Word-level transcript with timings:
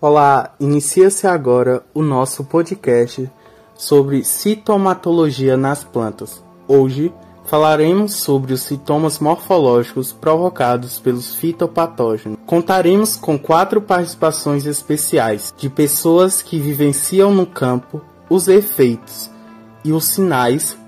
Olá, 0.00 0.54
inicia-se 0.58 1.26
agora 1.26 1.84
o 1.92 2.00
nosso 2.00 2.44
podcast 2.44 3.30
sobre 3.74 4.24
sintomatologia 4.24 5.56
nas 5.56 5.84
plantas. 5.84 6.42
Hoje 6.66 7.12
falaremos 7.44 8.14
sobre 8.14 8.54
os 8.54 8.62
sintomas 8.62 9.18
morfológicos 9.18 10.12
provocados 10.12 10.98
pelos 10.98 11.34
fitopatógenos. 11.34 12.38
Contaremos 12.46 13.16
com 13.16 13.38
quatro 13.38 13.82
participações 13.82 14.64
especiais 14.64 15.52
de 15.58 15.68
pessoas 15.68 16.40
que 16.40 16.58
vivenciam 16.58 17.34
no 17.34 17.44
campo 17.44 18.00
os 18.30 18.48
efeitos 18.48 19.30
e 19.84 19.92
os 19.92 20.04
sinais 20.04 20.78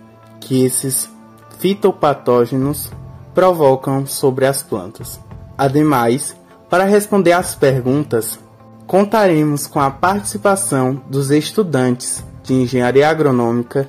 que 0.41 0.65
esses 0.65 1.11
fitopatógenos 1.59 2.91
provocam 3.35 4.07
sobre 4.07 4.47
as 4.47 4.63
plantas. 4.63 5.21
Ademais, 5.57 6.37
para 6.69 6.85
responder 6.85 7.33
às 7.33 7.55
perguntas, 7.55 8.39
contaremos 8.87 9.67
com 9.67 9.81
a 9.81 9.91
participação 9.91 11.03
dos 11.09 11.31
estudantes 11.31 12.25
de 12.43 12.55
Engenharia 12.55 13.09
Agronômica 13.09 13.89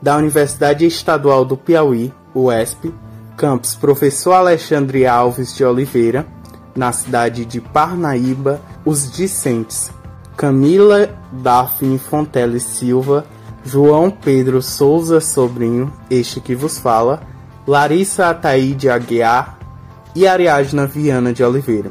da 0.00 0.16
Universidade 0.16 0.84
Estadual 0.84 1.44
do 1.44 1.56
Piauí, 1.56 2.12
UESP, 2.34 2.92
campus 3.36 3.74
Professor 3.74 4.32
Alexandre 4.32 5.06
Alves 5.06 5.54
de 5.54 5.64
Oliveira, 5.64 6.26
na 6.74 6.90
cidade 6.90 7.44
de 7.44 7.60
Parnaíba, 7.60 8.60
os 8.84 9.10
discentes 9.10 9.90
Camila 10.36 11.10
Daphne 11.30 11.98
Fontelle 11.98 12.58
Silva, 12.58 13.24
João 13.64 14.10
Pedro 14.10 14.60
Souza 14.60 15.20
Sobrinho, 15.20 15.92
este 16.10 16.40
que 16.40 16.54
vos 16.54 16.78
fala, 16.78 17.22
Larissa 17.66 18.28
Ataíde 18.28 18.88
Aguiar 18.88 19.61
e 20.14 20.26
Ariadna 20.26 20.86
Viana 20.86 21.32
de 21.32 21.42
Oliveira, 21.42 21.90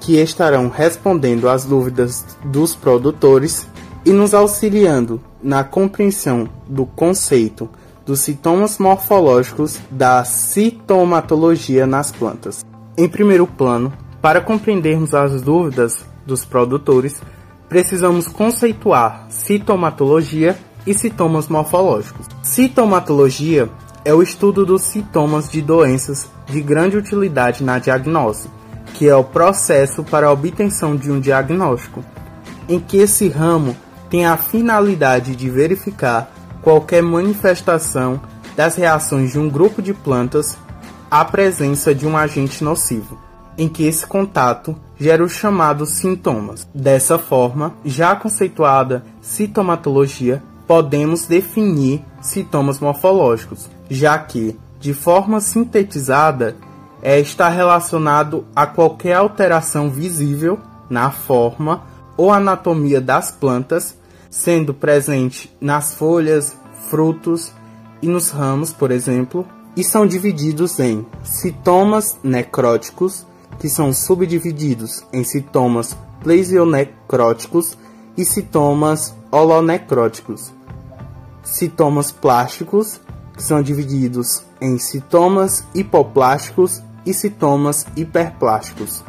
que 0.00 0.16
estarão 0.16 0.68
respondendo 0.68 1.48
às 1.48 1.64
dúvidas 1.64 2.24
dos 2.44 2.74
produtores 2.74 3.66
e 4.04 4.10
nos 4.10 4.34
auxiliando 4.34 5.20
na 5.42 5.62
compreensão 5.62 6.48
do 6.66 6.86
conceito 6.86 7.68
dos 8.04 8.20
sintomas 8.20 8.78
morfológicos 8.78 9.78
da 9.90 10.24
citomatologia 10.24 11.86
nas 11.86 12.10
plantas. 12.10 12.64
Em 12.96 13.08
primeiro 13.08 13.46
plano, 13.46 13.92
para 14.20 14.40
compreendermos 14.40 15.14
as 15.14 15.40
dúvidas 15.42 16.04
dos 16.26 16.44
produtores, 16.44 17.20
precisamos 17.68 18.26
conceituar 18.26 19.26
citomatologia 19.30 20.58
e 20.86 20.92
sintomas 20.92 21.48
morfológicos. 21.48 22.26
Citomatologia 22.42 23.70
é 24.04 24.14
o 24.14 24.22
estudo 24.22 24.64
dos 24.64 24.82
sintomas 24.82 25.50
de 25.50 25.60
doenças 25.60 26.28
de 26.46 26.60
grande 26.60 26.96
utilidade 26.96 27.62
na 27.62 27.78
diagnose, 27.78 28.48
que 28.94 29.08
é 29.08 29.14
o 29.14 29.24
processo 29.24 30.02
para 30.02 30.26
a 30.26 30.32
obtenção 30.32 30.96
de 30.96 31.10
um 31.10 31.20
diagnóstico, 31.20 32.04
em 32.68 32.78
que 32.78 32.98
esse 32.98 33.28
ramo 33.28 33.76
tem 34.08 34.26
a 34.26 34.36
finalidade 34.36 35.36
de 35.36 35.48
verificar 35.48 36.32
qualquer 36.62 37.02
manifestação 37.02 38.20
das 38.56 38.76
reações 38.76 39.32
de 39.32 39.38
um 39.38 39.48
grupo 39.48 39.80
de 39.80 39.94
plantas 39.94 40.56
à 41.10 41.24
presença 41.24 41.94
de 41.94 42.06
um 42.06 42.16
agente 42.16 42.62
nocivo, 42.62 43.18
em 43.56 43.68
que 43.68 43.84
esse 43.84 44.06
contato 44.06 44.76
gera 44.98 45.24
os 45.24 45.32
chamados 45.32 45.90
sintomas. 45.90 46.66
Dessa 46.74 47.18
forma, 47.18 47.74
já 47.84 48.14
conceituada 48.14 49.04
sintomatologia, 49.20 50.42
podemos 50.66 51.26
definir 51.26 52.04
sintomas 52.20 52.78
morfológicos, 52.78 53.68
já 53.90 54.18
que, 54.18 54.58
de 54.78 54.94
forma 54.94 55.40
sintetizada, 55.40 56.56
é 57.02 57.18
estar 57.18 57.48
relacionado 57.48 58.44
a 58.54 58.66
qualquer 58.66 59.14
alteração 59.14 59.90
visível 59.90 60.58
na 60.88 61.10
forma 61.10 61.82
ou 62.16 62.30
anatomia 62.30 63.00
das 63.00 63.30
plantas, 63.30 63.96
sendo 64.30 64.72
presente 64.72 65.54
nas 65.60 65.94
folhas, 65.94 66.56
frutos 66.88 67.52
e 68.00 68.06
nos 68.06 68.30
ramos, 68.30 68.72
por 68.72 68.90
exemplo, 68.90 69.46
e 69.76 69.82
são 69.82 70.06
divididos 70.06 70.78
em 70.78 71.04
sintomas 71.22 72.18
necróticos, 72.22 73.26
que 73.58 73.68
são 73.68 73.92
subdivididos 73.92 75.04
em 75.12 75.24
sintomas 75.24 75.96
plesionecróticos 76.22 77.76
e 78.16 78.24
sintomas 78.24 79.14
holonecróticos 79.30 80.52
sintomas 81.42 82.12
plásticos, 82.12 83.00
são 83.42 83.62
divididos 83.62 84.42
em 84.60 84.78
sintomas 84.78 85.64
hipoplásticos 85.74 86.82
e 87.04 87.14
sintomas 87.14 87.86
hiperplásticos. 87.96 89.02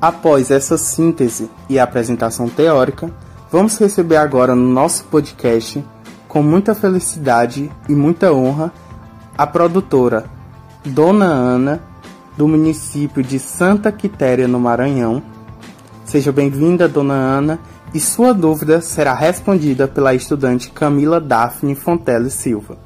Após 0.00 0.50
essa 0.50 0.76
síntese 0.76 1.48
e 1.68 1.78
apresentação 1.78 2.48
teórica, 2.48 3.10
vamos 3.50 3.78
receber 3.78 4.16
agora 4.16 4.54
no 4.54 4.68
nosso 4.68 5.04
podcast, 5.04 5.84
com 6.26 6.42
muita 6.42 6.74
felicidade 6.74 7.70
e 7.88 7.94
muita 7.94 8.32
honra, 8.32 8.72
a 9.36 9.46
produtora 9.46 10.24
Dona 10.84 11.26
Ana, 11.26 11.80
do 12.36 12.48
município 12.48 13.22
de 13.22 13.38
Santa 13.38 13.92
Quitéria, 13.92 14.48
no 14.48 14.58
Maranhão. 14.58 15.22
Seja 16.04 16.32
bem-vinda, 16.32 16.88
Dona 16.88 17.14
Ana, 17.14 17.60
e 17.94 18.00
sua 18.00 18.32
dúvida 18.32 18.80
será 18.80 19.14
respondida 19.14 19.86
pela 19.86 20.14
estudante 20.14 20.70
Camila 20.70 21.20
Daphne 21.20 21.74
Fontelle 21.74 22.30
Silva. 22.30 22.81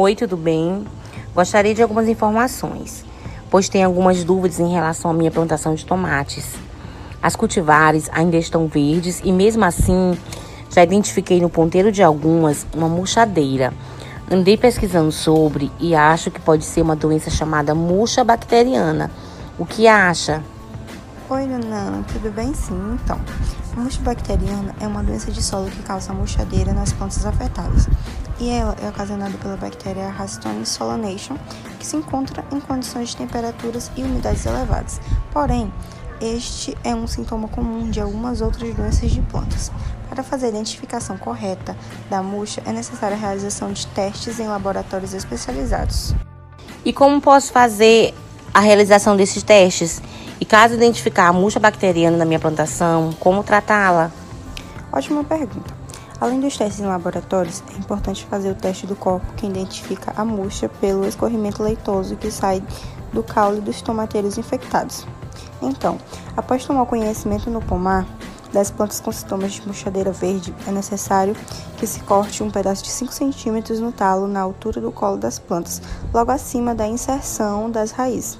Oi, 0.00 0.14
tudo 0.14 0.36
bem? 0.36 0.86
Gostaria 1.34 1.74
de 1.74 1.82
algumas 1.82 2.06
informações, 2.06 3.04
pois 3.50 3.68
tenho 3.68 3.84
algumas 3.84 4.22
dúvidas 4.22 4.60
em 4.60 4.70
relação 4.70 5.10
à 5.10 5.12
minha 5.12 5.28
plantação 5.28 5.74
de 5.74 5.84
tomates. 5.84 6.54
As 7.20 7.34
cultivares 7.34 8.08
ainda 8.12 8.36
estão 8.36 8.68
verdes 8.68 9.20
e, 9.24 9.32
mesmo 9.32 9.64
assim, 9.64 10.16
já 10.70 10.84
identifiquei 10.84 11.40
no 11.40 11.50
ponteiro 11.50 11.90
de 11.90 12.00
algumas 12.00 12.64
uma 12.72 12.88
murchadeira. 12.88 13.72
Andei 14.30 14.56
pesquisando 14.56 15.10
sobre 15.10 15.68
e 15.80 15.96
acho 15.96 16.30
que 16.30 16.40
pode 16.40 16.64
ser 16.64 16.80
uma 16.80 16.94
doença 16.94 17.28
chamada 17.28 17.74
murcha 17.74 18.22
bacteriana. 18.22 19.10
O 19.58 19.66
que 19.66 19.88
acha? 19.88 20.44
Oi, 21.28 21.44
Nana, 21.44 22.04
tudo 22.12 22.30
bem? 22.30 22.54
Sim, 22.54 22.96
então. 23.02 23.20
A 23.76 23.80
murcha 23.80 24.00
bacteriana 24.02 24.76
é 24.78 24.86
uma 24.86 25.02
doença 25.02 25.32
de 25.32 25.42
solo 25.42 25.68
que 25.68 25.82
causa 25.82 26.12
murchadeira 26.12 26.72
nas 26.72 26.92
plantas 26.92 27.26
afetadas. 27.26 27.88
E 28.40 28.50
ela 28.50 28.76
é 28.80 28.88
ocasionada 28.88 29.36
pela 29.38 29.56
bactéria 29.56 30.10
Rhizoctonia 30.10 30.64
solanation, 30.64 31.36
que 31.78 31.86
se 31.86 31.96
encontra 31.96 32.44
em 32.52 32.60
condições 32.60 33.10
de 33.10 33.16
temperaturas 33.16 33.90
e 33.96 34.02
umidades 34.02 34.46
elevadas. 34.46 35.00
Porém, 35.32 35.72
este 36.20 36.76
é 36.82 36.94
um 36.94 37.06
sintoma 37.06 37.48
comum 37.48 37.90
de 37.90 38.00
algumas 38.00 38.40
outras 38.40 38.74
doenças 38.74 39.10
de 39.10 39.20
plantas. 39.22 39.72
Para 40.08 40.22
fazer 40.22 40.46
a 40.46 40.48
identificação 40.50 41.16
correta 41.16 41.76
da 42.10 42.22
murcha, 42.22 42.62
é 42.64 42.72
necessária 42.72 43.16
a 43.16 43.20
realização 43.20 43.72
de 43.72 43.86
testes 43.88 44.40
em 44.40 44.48
laboratórios 44.48 45.14
especializados. 45.14 46.14
E 46.84 46.92
como 46.92 47.20
posso 47.20 47.52
fazer 47.52 48.14
a 48.52 48.60
realização 48.60 49.16
desses 49.16 49.42
testes? 49.42 50.00
E 50.40 50.44
caso 50.44 50.74
identificar 50.74 51.28
a 51.28 51.32
murcha 51.32 51.60
bacteriana 51.60 52.16
na 52.16 52.24
minha 52.24 52.38
plantação, 52.38 53.12
como 53.18 53.42
tratá-la? 53.42 54.10
Ótima 54.92 55.22
pergunta. 55.22 55.77
Além 56.20 56.40
dos 56.40 56.56
testes 56.56 56.80
em 56.80 56.86
laboratórios, 56.86 57.62
é 57.72 57.78
importante 57.78 58.26
fazer 58.26 58.50
o 58.50 58.54
teste 58.54 58.86
do 58.86 58.96
corpo 58.96 59.32
que 59.34 59.46
identifica 59.46 60.12
a 60.16 60.24
murcha 60.24 60.68
pelo 60.68 61.06
escorrimento 61.06 61.62
leitoso 61.62 62.16
que 62.16 62.30
sai 62.30 62.62
do 63.12 63.22
caule 63.22 63.60
dos 63.60 63.80
tomateiros 63.80 64.36
infectados. 64.36 65.06
Então, 65.62 65.96
após 66.36 66.64
tomar 66.64 66.86
conhecimento 66.86 67.48
no 67.48 67.60
pomar 67.60 68.04
das 68.52 68.70
plantas 68.70 68.98
com 68.98 69.12
sintomas 69.12 69.52
de 69.52 69.66
murchadeira 69.66 70.10
verde, 70.10 70.54
é 70.66 70.72
necessário 70.72 71.36
que 71.76 71.86
se 71.86 72.00
corte 72.00 72.42
um 72.42 72.50
pedaço 72.50 72.82
de 72.82 72.90
5 72.90 73.12
cm 73.12 73.80
no 73.80 73.92
talo 73.92 74.26
na 74.26 74.40
altura 74.40 74.80
do 74.80 74.90
colo 74.90 75.16
das 75.16 75.38
plantas, 75.38 75.80
logo 76.12 76.32
acima 76.32 76.74
da 76.74 76.86
inserção 76.86 77.70
das 77.70 77.92
raízes. 77.92 78.38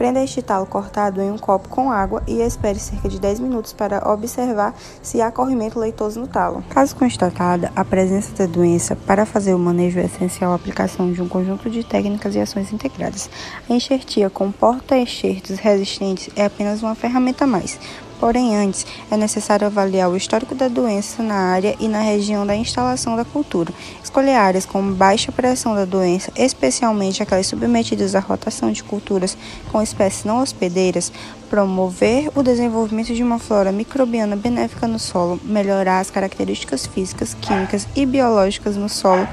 Prenda 0.00 0.24
este 0.24 0.40
talo 0.40 0.64
cortado 0.64 1.20
em 1.20 1.30
um 1.30 1.36
copo 1.36 1.68
com 1.68 1.92
água 1.92 2.22
e 2.26 2.40
espere 2.40 2.78
cerca 2.78 3.06
de 3.06 3.20
10 3.20 3.38
minutos 3.40 3.74
para 3.74 4.10
observar 4.10 4.74
se 5.02 5.20
há 5.20 5.30
corrimento 5.30 5.78
leitoso 5.78 6.18
no 6.18 6.26
talo. 6.26 6.64
Caso 6.70 6.96
constatada 6.96 7.70
a 7.76 7.84
presença 7.84 8.32
da 8.34 8.46
doença, 8.46 8.96
para 8.96 9.26
fazer 9.26 9.52
o 9.52 9.58
manejo 9.58 10.00
é 10.00 10.06
essencial 10.06 10.52
a 10.52 10.54
aplicação 10.54 11.12
de 11.12 11.20
um 11.20 11.28
conjunto 11.28 11.68
de 11.68 11.84
técnicas 11.84 12.34
e 12.34 12.40
ações 12.40 12.72
integradas. 12.72 13.28
A 13.68 13.74
enxertia 13.74 14.30
com 14.30 14.50
porta-enxertos 14.50 15.58
resistentes 15.58 16.30
é 16.34 16.46
apenas 16.46 16.82
uma 16.82 16.94
ferramenta 16.94 17.44
a 17.44 17.46
mais, 17.46 17.78
Porém, 18.20 18.54
antes, 18.54 18.86
é 19.10 19.16
necessário 19.16 19.66
avaliar 19.66 20.10
o 20.10 20.16
histórico 20.16 20.54
da 20.54 20.68
doença 20.68 21.22
na 21.22 21.36
área 21.36 21.74
e 21.80 21.88
na 21.88 22.00
região 22.00 22.46
da 22.46 22.54
instalação 22.54 23.16
da 23.16 23.24
cultura. 23.24 23.72
Escolher 24.04 24.34
áreas 24.34 24.66
com 24.66 24.92
baixa 24.92 25.32
pressão 25.32 25.74
da 25.74 25.86
doença, 25.86 26.30
especialmente 26.36 27.22
aquelas 27.22 27.46
submetidas 27.46 28.14
à 28.14 28.20
rotação 28.20 28.70
de 28.70 28.84
culturas 28.84 29.38
com 29.72 29.80
espécies 29.80 30.24
não 30.24 30.42
hospedeiras, 30.42 31.10
promover 31.48 32.30
o 32.34 32.42
desenvolvimento 32.42 33.14
de 33.14 33.22
uma 33.22 33.38
flora 33.38 33.72
microbiana 33.72 34.36
benéfica 34.36 34.86
no 34.86 34.98
solo, 34.98 35.40
melhorar 35.42 36.00
as 36.00 36.10
características 36.10 36.86
físicas, 36.86 37.34
químicas 37.40 37.88
e 37.96 38.04
biológicas 38.04 38.76
no 38.76 38.90
solo 38.90 39.26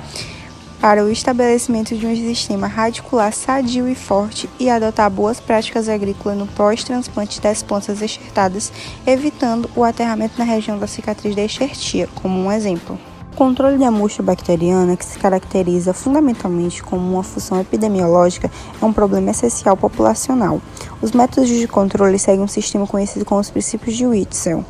para 0.87 1.03
o 1.03 1.11
estabelecimento 1.11 1.97
de 1.97 2.07
um 2.07 2.15
sistema 2.15 2.65
radicular 2.65 3.33
sadio 3.33 3.89
e 3.89 3.93
forte 3.93 4.49
e 4.57 4.69
adotar 4.69 5.11
boas 5.11 5.37
práticas 5.37 5.89
agrícolas 5.89 6.37
no 6.37 6.47
pós-transplante 6.47 7.41
das 7.41 7.61
plantas 7.61 8.01
enxertadas, 8.01 8.71
evitando 9.05 9.69
o 9.75 9.83
aterramento 9.83 10.35
na 10.39 10.45
região 10.45 10.79
da 10.79 10.87
cicatriz 10.87 11.35
da 11.35 11.41
enxertia, 11.41 12.07
como 12.15 12.39
um 12.39 12.49
exemplo. 12.49 12.97
O 13.33 13.35
controle 13.35 13.77
da 13.77 13.91
murcha 13.91 14.23
bacteriana, 14.23 14.95
que 14.95 15.03
se 15.03 15.19
caracteriza 15.19 15.93
fundamentalmente 15.93 16.81
como 16.81 17.15
uma 17.15 17.21
função 17.21 17.59
epidemiológica, 17.59 18.49
é 18.81 18.85
um 18.85 18.93
problema 18.93 19.31
essencial 19.31 19.75
populacional. 19.75 20.61
Os 21.01 21.11
métodos 21.11 21.49
de 21.49 21.67
controle 21.67 22.17
seguem 22.17 22.45
um 22.45 22.47
sistema 22.47 22.87
conhecido 22.87 23.25
como 23.25 23.41
os 23.41 23.49
princípios 23.49 23.97
de 23.97 24.07
Witzel, 24.07 24.63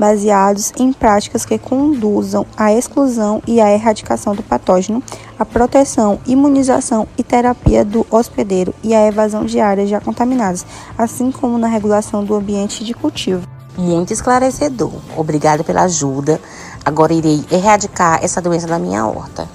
baseados 0.00 0.72
em 0.78 0.94
práticas 0.94 1.44
que 1.44 1.58
conduzam 1.58 2.46
à 2.56 2.72
exclusão 2.72 3.42
e 3.46 3.60
à 3.60 3.70
erradicação 3.70 4.34
do 4.34 4.42
patógeno, 4.42 5.02
à 5.38 5.44
proteção, 5.44 6.18
imunização 6.26 7.06
e 7.18 7.22
terapia 7.22 7.84
do 7.84 8.06
hospedeiro 8.10 8.74
e 8.82 8.94
à 8.94 9.06
evasão 9.06 9.44
de 9.44 9.60
áreas 9.60 9.90
já 9.90 10.00
contaminadas, 10.00 10.64
assim 10.96 11.30
como 11.30 11.58
na 11.58 11.68
regulação 11.68 12.24
do 12.24 12.34
ambiente 12.34 12.82
de 12.82 12.94
cultivo. 12.94 13.46
Muito 13.76 14.10
esclarecedor. 14.10 14.90
Obrigada 15.18 15.62
pela 15.62 15.82
ajuda. 15.82 16.40
Agora 16.82 17.12
irei 17.12 17.44
erradicar 17.52 18.24
essa 18.24 18.40
doença 18.40 18.66
da 18.66 18.78
minha 18.78 19.06
horta. 19.06 19.46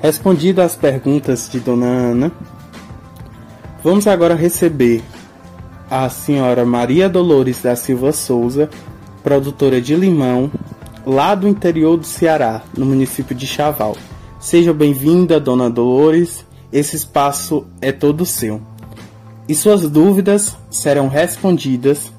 Respondido 0.00 0.62
às 0.62 0.74
perguntas 0.74 1.50
de 1.50 1.60
Dona 1.60 1.86
Ana, 1.86 2.32
vamos 3.84 4.06
agora 4.06 4.34
receber 4.34 5.02
a 5.90 6.08
senhora 6.08 6.64
Maria 6.64 7.10
Dolores 7.10 7.60
da 7.62 7.76
Silva 7.76 8.12
Souza, 8.12 8.70
produtora 9.28 9.78
de 9.78 9.94
limão, 9.94 10.50
lá 11.04 11.34
do 11.34 11.46
interior 11.46 11.98
do 11.98 12.06
Ceará, 12.06 12.62
no 12.74 12.86
município 12.86 13.36
de 13.36 13.46
Chaval. 13.46 13.94
Seja 14.40 14.72
bem-vinda, 14.72 15.38
Dona 15.38 15.68
Dolores. 15.68 16.46
Esse 16.72 16.96
espaço 16.96 17.66
é 17.78 17.92
todo 17.92 18.24
seu. 18.24 18.58
E 19.46 19.54
suas 19.54 19.86
dúvidas 19.90 20.56
serão 20.70 21.08
respondidas 21.08 22.10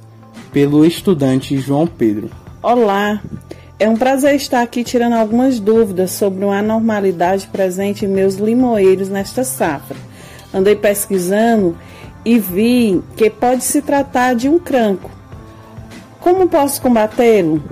pelo 0.53 0.85
estudante 0.85 1.57
João 1.57 1.87
Pedro. 1.87 2.29
Olá, 2.61 3.19
é 3.79 3.89
um 3.89 3.97
prazer 3.97 4.35
estar 4.35 4.61
aqui 4.61 4.83
tirando 4.83 5.13
algumas 5.13 5.59
dúvidas 5.59 6.11
sobre 6.11 6.45
uma 6.45 6.59
anormalidade 6.59 7.47
presente 7.47 8.05
em 8.05 8.07
meus 8.07 8.35
limoeiros 8.35 9.09
nesta 9.09 9.43
safra. 9.43 9.97
Andei 10.53 10.75
pesquisando 10.75 11.75
e 12.23 12.37
vi 12.37 13.01
que 13.17 13.31
pode 13.31 13.63
se 13.63 13.81
tratar 13.81 14.35
de 14.35 14.47
um 14.47 14.59
cranco. 14.59 15.17
Como 16.19 16.49
posso 16.49 16.81
combatê-lo? 16.81 17.63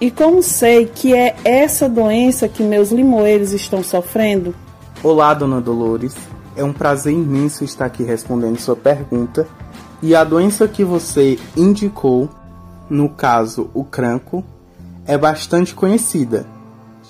E 0.00 0.10
como 0.10 0.42
sei 0.42 0.86
que 0.86 1.14
é 1.14 1.34
essa 1.44 1.88
doença 1.88 2.48
que 2.48 2.62
meus 2.62 2.92
limoeiros 2.92 3.52
estão 3.52 3.82
sofrendo? 3.82 4.54
Olá, 5.02 5.34
dona 5.34 5.60
Dolores. 5.60 6.14
É 6.54 6.62
um 6.62 6.72
prazer 6.72 7.12
imenso 7.12 7.64
estar 7.64 7.86
aqui 7.86 8.04
respondendo 8.04 8.58
sua 8.58 8.76
pergunta. 8.76 9.46
E 10.00 10.14
a 10.14 10.22
doença 10.22 10.68
que 10.68 10.84
você 10.84 11.38
indicou, 11.56 12.28
no 12.88 13.08
caso 13.08 13.70
o 13.74 13.82
cranco, 13.82 14.44
é 15.04 15.18
bastante 15.18 15.74
conhecida, 15.74 16.46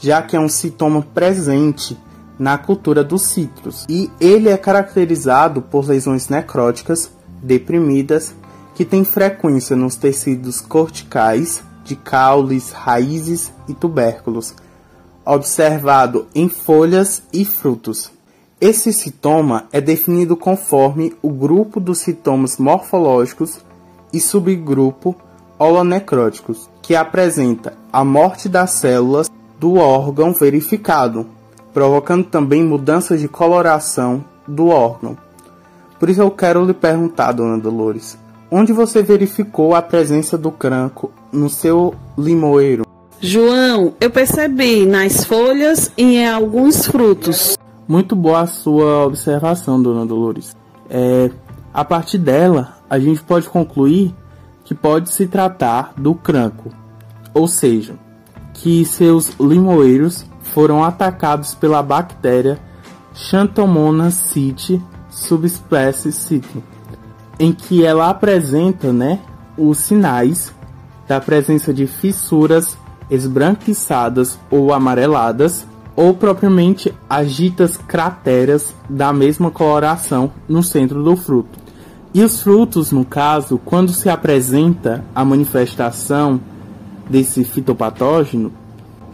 já 0.00 0.22
que 0.22 0.34
é 0.34 0.40
um 0.40 0.48
sintoma 0.48 1.02
presente 1.02 1.98
na 2.38 2.56
cultura 2.56 3.02
dos 3.02 3.22
citros 3.22 3.84
e 3.88 4.10
ele 4.20 4.48
é 4.48 4.56
caracterizado 4.56 5.62
por 5.62 5.86
lesões 5.86 6.28
necróticas, 6.28 7.10
deprimidas, 7.42 8.34
que 8.76 8.84
têm 8.84 9.04
frequência 9.04 9.74
nos 9.74 9.96
tecidos 9.96 10.60
corticais 10.60 11.64
de 11.82 11.96
caules, 11.96 12.70
raízes 12.72 13.50
e 13.66 13.72
tubérculos, 13.72 14.54
observado 15.24 16.26
em 16.34 16.46
folhas 16.46 17.22
e 17.32 17.42
frutos. 17.44 18.12
Esse 18.60 18.92
sintoma 18.92 19.64
é 19.72 19.80
definido 19.80 20.36
conforme 20.36 21.16
o 21.22 21.30
grupo 21.30 21.80
dos 21.80 21.98
sintomas 21.98 22.58
morfológicos 22.58 23.60
e 24.12 24.20
subgrupo 24.20 25.16
holonecróticos, 25.58 26.68
que 26.82 26.94
apresenta 26.94 27.72
a 27.90 28.04
morte 28.04 28.46
das 28.46 28.72
células 28.72 29.30
do 29.58 29.76
órgão 29.76 30.34
verificado, 30.34 31.26
provocando 31.72 32.24
também 32.24 32.62
mudanças 32.62 33.20
de 33.20 33.28
coloração 33.28 34.22
do 34.46 34.68
órgão. 34.68 35.16
Por 35.98 36.10
isso 36.10 36.20
eu 36.20 36.30
quero 36.30 36.64
lhe 36.64 36.74
perguntar, 36.74 37.32
dona 37.32 37.58
Dolores, 37.58 38.18
onde 38.50 38.72
você 38.72 39.02
verificou 39.02 39.74
a 39.74 39.82
presença 39.82 40.36
do 40.36 40.50
cranco 40.50 41.12
no 41.32 41.48
seu 41.48 41.94
limoeiro? 42.16 42.84
João, 43.20 43.94
eu 44.00 44.10
percebi 44.10 44.84
nas 44.84 45.24
folhas 45.24 45.90
e 45.96 46.16
em 46.16 46.28
alguns 46.28 46.86
frutos. 46.86 47.56
Muito 47.88 48.14
boa 48.14 48.40
a 48.40 48.46
sua 48.46 49.06
observação, 49.06 49.80
dona 49.80 50.04
Dolores. 50.04 50.56
É, 50.90 51.30
a 51.72 51.84
partir 51.84 52.18
dela, 52.18 52.76
a 52.88 52.98
gente 52.98 53.22
pode 53.22 53.48
concluir 53.48 54.14
que 54.64 54.74
pode 54.74 55.10
se 55.10 55.26
tratar 55.26 55.92
do 55.96 56.14
cranco, 56.14 56.70
ou 57.32 57.46
seja, 57.46 57.94
que 58.52 58.84
seus 58.84 59.34
limoeiros 59.38 60.26
foram 60.40 60.82
atacados 60.82 61.54
pela 61.54 61.82
bactéria 61.82 62.58
Xanthomonas 63.14 64.14
citi 64.14 64.82
subespécie 65.08 66.12
citi, 66.12 66.62
em 67.38 67.52
que 67.52 67.84
ela 67.84 68.10
apresenta, 68.10 68.92
né, 68.92 69.20
os 69.56 69.78
sinais 69.78 70.52
da 71.06 71.20
presença 71.20 71.72
de 71.72 71.86
fissuras 71.86 72.76
esbranquiçadas 73.10 74.38
ou 74.50 74.72
amareladas, 74.72 75.66
ou 75.94 76.12
propriamente 76.12 76.92
agitas 77.08 77.76
crateras 77.76 78.74
da 78.88 79.12
mesma 79.12 79.50
coloração 79.50 80.30
no 80.46 80.62
centro 80.62 81.02
do 81.02 81.16
fruto. 81.16 81.58
E 82.12 82.22
os 82.22 82.42
frutos, 82.42 82.92
no 82.92 83.04
caso, 83.04 83.58
quando 83.64 83.92
se 83.92 84.08
apresenta 84.08 85.04
a 85.14 85.24
manifestação 85.24 86.40
desse 87.08 87.44
fitopatógeno, 87.44 88.52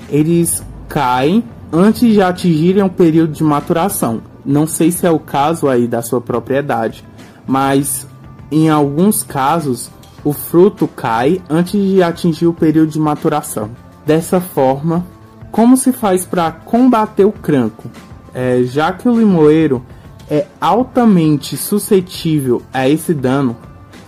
eles 0.08 0.64
caem 0.88 1.44
antes 1.72 2.12
de 2.12 2.20
atingirem 2.20 2.82
o 2.82 2.90
período 2.90 3.32
de 3.32 3.44
maturação. 3.44 4.20
Não 4.44 4.66
sei 4.66 4.90
se 4.90 5.06
é 5.06 5.10
o 5.10 5.18
caso 5.18 5.68
aí 5.68 5.86
da 5.86 6.02
sua 6.02 6.20
propriedade, 6.20 7.04
mas 7.46 8.06
em 8.52 8.68
alguns 8.68 9.22
casos 9.22 9.90
o 10.24 10.32
fruto 10.32 10.86
cai 10.86 11.40
antes 11.50 11.72
de 11.72 12.02
atingir 12.02 12.46
o 12.46 12.52
período 12.52 12.90
de 12.90 12.98
maturação. 12.98 13.70
Dessa 14.06 14.40
forma, 14.40 15.04
como 15.50 15.76
se 15.76 15.92
faz 15.92 16.24
para 16.24 16.52
combater 16.52 17.24
o 17.24 17.32
cranco? 17.32 17.90
É, 18.32 18.62
já 18.62 18.92
que 18.92 19.08
o 19.08 19.18
limoeiro 19.18 19.82
é 20.30 20.46
altamente 20.60 21.56
suscetível 21.56 22.62
a 22.72 22.88
esse 22.88 23.12
dano, 23.12 23.56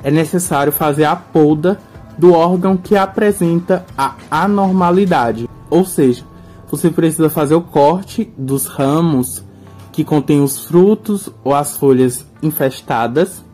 é 0.03 0.11
necessário 0.11 0.73
fazer 0.73 1.05
a 1.05 1.17
poda 1.17 1.79
do 2.17 2.33
órgão 2.33 2.77
que 2.77 2.97
apresenta 2.97 3.85
a 3.97 4.15
anormalidade. 4.31 5.49
Ou 5.69 5.85
seja, 5.85 6.25
você 6.71 6.91
precisa 6.91 7.29
fazer 7.29 7.55
o 7.55 7.61
corte 7.61 8.33
dos 8.39 8.67
ramos 8.67 9.45
que 9.93 10.05
contêm 10.05 10.41
os 10.43 10.65
frutos 10.65 11.29
ou 11.43 11.55
as 11.55 11.77
folhas 11.77 12.25
infestadas, 12.43 13.45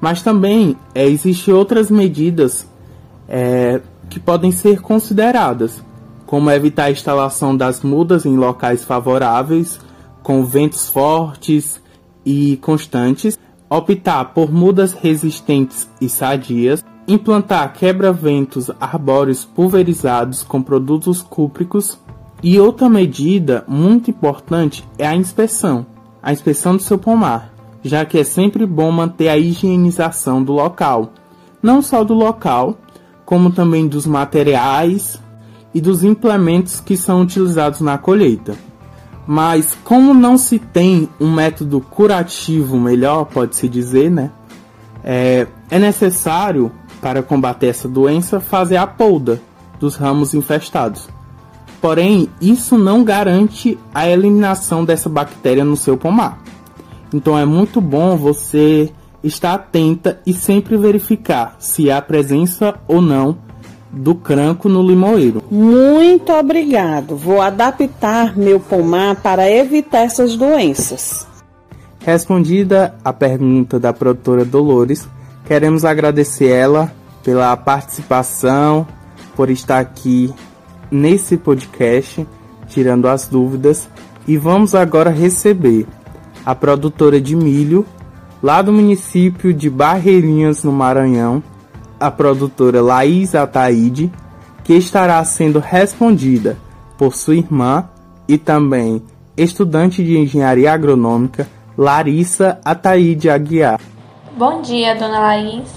mas 0.00 0.22
também 0.22 0.76
é, 0.94 1.06
existem 1.06 1.52
outras 1.52 1.90
medidas 1.90 2.66
é, 3.28 3.80
que 4.08 4.18
podem 4.18 4.50
ser 4.50 4.80
consideradas, 4.80 5.82
como 6.26 6.50
evitar 6.50 6.84
a 6.84 6.90
instalação 6.90 7.56
das 7.56 7.82
mudas 7.82 8.24
em 8.24 8.36
locais 8.36 8.84
favoráveis, 8.84 9.80
com 10.22 10.44
ventos 10.44 10.88
fortes, 10.88 11.80
e 12.24 12.56
constantes, 12.58 13.38
optar 13.68 14.26
por 14.26 14.52
mudas 14.52 14.92
resistentes 14.92 15.88
e 16.00 16.08
sadias, 16.08 16.84
implantar 17.06 17.72
quebra-ventos 17.72 18.70
arbóreos 18.80 19.44
pulverizados 19.44 20.42
com 20.42 20.62
produtos 20.62 21.22
cúpricos 21.22 21.98
e 22.42 22.58
outra 22.58 22.88
medida 22.88 23.64
muito 23.66 24.10
importante 24.10 24.86
é 24.98 25.06
a 25.06 25.14
inspeção, 25.14 25.86
a 26.22 26.32
inspeção 26.32 26.76
do 26.76 26.82
seu 26.82 26.98
pomar, 26.98 27.52
já 27.82 28.04
que 28.04 28.18
é 28.18 28.24
sempre 28.24 28.66
bom 28.66 28.90
manter 28.90 29.28
a 29.28 29.38
higienização 29.38 30.42
do 30.42 30.52
local, 30.52 31.12
não 31.62 31.82
só 31.82 32.04
do 32.04 32.14
local, 32.14 32.78
como 33.24 33.50
também 33.50 33.86
dos 33.86 34.06
materiais 34.06 35.20
e 35.72 35.80
dos 35.80 36.02
implementos 36.02 36.80
que 36.80 36.96
são 36.96 37.22
utilizados 37.22 37.80
na 37.80 37.96
colheita. 37.96 38.54
Mas 39.26 39.76
como 39.84 40.12
não 40.12 40.36
se 40.36 40.58
tem 40.58 41.08
um 41.20 41.32
método 41.32 41.80
curativo 41.80 42.78
melhor, 42.78 43.26
pode-se 43.26 43.68
dizer, 43.68 44.10
né? 44.10 44.30
É, 45.04 45.46
é 45.70 45.78
necessário, 45.78 46.72
para 47.00 47.22
combater 47.22 47.68
essa 47.68 47.88
doença, 47.88 48.40
fazer 48.40 48.76
a 48.76 48.86
polda 48.86 49.40
dos 49.78 49.94
ramos 49.94 50.34
infestados. 50.34 51.08
Porém, 51.80 52.28
isso 52.40 52.76
não 52.76 53.02
garante 53.02 53.78
a 53.94 54.08
eliminação 54.08 54.84
dessa 54.84 55.08
bactéria 55.08 55.64
no 55.64 55.76
seu 55.76 55.96
pomar. 55.96 56.38
Então 57.12 57.38
é 57.38 57.44
muito 57.44 57.80
bom 57.80 58.16
você 58.16 58.90
estar 59.22 59.54
atenta 59.54 60.20
e 60.26 60.32
sempre 60.32 60.76
verificar 60.76 61.56
se 61.58 61.90
há 61.90 62.00
presença 62.00 62.74
ou 62.88 63.00
não 63.00 63.36
do 63.92 64.14
cranco 64.14 64.68
no 64.68 64.82
limoeiro. 64.82 65.42
Muito 65.50 66.32
obrigado. 66.32 67.16
Vou 67.16 67.40
adaptar 67.40 68.36
meu 68.38 68.60
pomar 68.60 69.16
para 69.16 69.50
evitar 69.50 70.00
essas 70.00 70.36
doenças. 70.36 71.26
Respondida 71.98 72.94
a 73.04 73.12
pergunta 73.12 73.78
da 73.78 73.92
produtora 73.92 74.44
Dolores, 74.44 75.06
queremos 75.44 75.84
agradecer 75.84 76.48
ela 76.48 76.90
pela 77.22 77.54
participação, 77.56 78.86
por 79.36 79.50
estar 79.50 79.78
aqui 79.78 80.32
nesse 80.90 81.36
podcast, 81.36 82.26
tirando 82.68 83.06
as 83.06 83.26
dúvidas. 83.26 83.88
E 84.26 84.36
vamos 84.36 84.74
agora 84.74 85.10
receber 85.10 85.86
a 86.44 86.54
produtora 86.54 87.20
de 87.20 87.36
milho, 87.36 87.86
lá 88.42 88.62
do 88.62 88.72
município 88.72 89.52
de 89.52 89.68
Barreirinhas, 89.68 90.64
no 90.64 90.72
Maranhão, 90.72 91.42
a 91.98 92.10
produtora 92.10 92.80
Laís 92.80 93.34
Ataíde, 93.34 94.10
que 94.64 94.74
estará 94.74 95.22
sendo 95.24 95.58
respondida 95.58 96.56
por 96.96 97.14
sua 97.14 97.34
irmã 97.34 97.88
e 98.28 98.38
também 98.38 99.02
estudante 99.36 100.04
de 100.04 100.18
engenharia 100.18 100.72
agronômica 100.72 101.48
Larissa 101.76 102.60
Ataíde 102.64 103.28
Aguiar. 103.28 103.80
Bom 104.36 104.62
dia, 104.62 104.94
dona 104.94 105.18
Laís. 105.18 105.68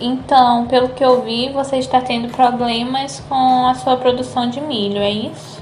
Então, 0.00 0.66
pelo 0.66 0.88
que 0.88 1.04
eu 1.04 1.22
vi, 1.22 1.52
você 1.52 1.76
está 1.76 2.00
tendo 2.00 2.28
problemas 2.28 3.22
com 3.28 3.66
a 3.66 3.74
sua 3.74 3.96
produção 3.96 4.50
de 4.50 4.60
milho, 4.60 4.98
é 4.98 5.10
isso? 5.10 5.61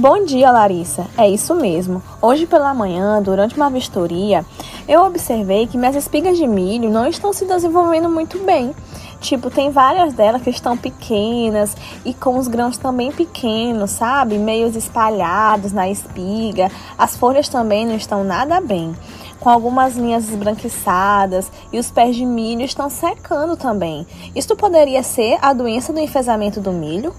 Bom 0.00 0.24
dia, 0.24 0.50
Larissa. 0.50 1.06
É 1.18 1.28
isso 1.28 1.54
mesmo. 1.54 2.02
Hoje 2.22 2.46
pela 2.46 2.72
manhã, 2.72 3.20
durante 3.20 3.54
uma 3.54 3.68
vistoria, 3.68 4.46
eu 4.88 5.02
observei 5.02 5.66
que 5.66 5.76
minhas 5.76 5.94
espigas 5.94 6.38
de 6.38 6.46
milho 6.46 6.88
não 6.88 7.06
estão 7.06 7.34
se 7.34 7.44
desenvolvendo 7.44 8.08
muito 8.08 8.38
bem. 8.38 8.74
Tipo, 9.20 9.50
tem 9.50 9.70
várias 9.70 10.14
delas 10.14 10.40
que 10.40 10.48
estão 10.48 10.74
pequenas 10.74 11.76
e 12.02 12.14
com 12.14 12.38
os 12.38 12.48
grãos 12.48 12.78
também 12.78 13.12
pequenos, 13.12 13.90
sabe? 13.90 14.38
Meios 14.38 14.74
espalhados 14.74 15.70
na 15.70 15.86
espiga. 15.90 16.70
As 16.96 17.14
folhas 17.14 17.50
também 17.50 17.84
não 17.84 17.94
estão 17.94 18.24
nada 18.24 18.58
bem. 18.58 18.96
Com 19.38 19.50
algumas 19.50 19.98
linhas 19.98 20.30
esbranquiçadas 20.30 21.52
e 21.70 21.78
os 21.78 21.90
pés 21.90 22.16
de 22.16 22.24
milho 22.24 22.62
estão 22.62 22.88
secando 22.88 23.54
também. 23.54 24.06
Isto 24.34 24.56
poderia 24.56 25.02
ser 25.02 25.36
a 25.42 25.52
doença 25.52 25.92
do 25.92 26.00
enfesamento 26.00 26.58
do 26.58 26.72
milho? 26.72 27.14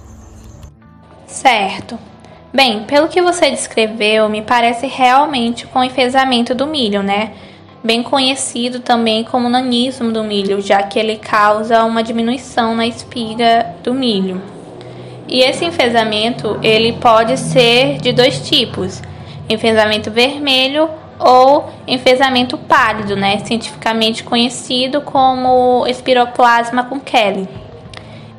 Certo. 1.27 1.99
Bem, 2.53 2.83
pelo 2.83 3.07
que 3.07 3.21
você 3.21 3.49
descreveu, 3.49 4.27
me 4.27 4.41
parece 4.41 4.85
realmente 4.85 5.65
com 5.65 5.79
o 5.79 5.83
enfesamento 5.85 6.53
do 6.53 6.67
milho, 6.67 7.01
né? 7.01 7.31
Bem 7.81 8.03
conhecido 8.03 8.81
também 8.81 9.23
como 9.23 9.47
nanismo 9.47 10.11
do 10.11 10.21
milho, 10.21 10.61
já 10.61 10.83
que 10.83 10.99
ele 10.99 11.15
causa 11.15 11.85
uma 11.85 12.03
diminuição 12.03 12.75
na 12.75 12.85
espiga 12.85 13.73
do 13.81 13.93
milho. 13.93 14.41
E 15.29 15.39
esse 15.39 15.63
enfesamento, 15.63 16.59
ele 16.61 16.91
pode 16.93 17.37
ser 17.37 17.97
de 17.99 18.11
dois 18.11 18.41
tipos: 18.41 19.01
enfesamento 19.49 20.11
vermelho 20.11 20.89
ou 21.17 21.69
enfesamento 21.87 22.57
pálido, 22.57 23.15
né, 23.15 23.37
cientificamente 23.45 24.25
conhecido 24.25 24.99
como 25.01 25.87
espiroplasma 25.87 26.83
com 26.83 26.99
Kelly. 26.99 27.47